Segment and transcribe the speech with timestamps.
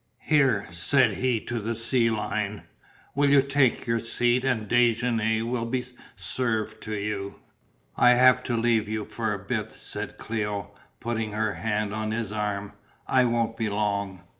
[0.23, 2.63] "Here," said he to the sea lion,
[3.13, 5.85] "will you take your seat and déjeuner will be
[6.15, 7.35] served to you."
[7.97, 10.69] "I have to leave you for a bit," said Cléo,
[10.99, 12.73] putting her hand on his arm,
[13.07, 14.23] "I won't be long."